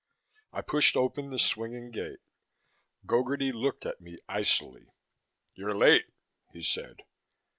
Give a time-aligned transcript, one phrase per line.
[0.51, 2.17] I pushed open the swinging gate.
[3.05, 4.87] Gogarty looked at me icily.
[5.53, 6.07] "You're late,"
[6.51, 7.03] he said.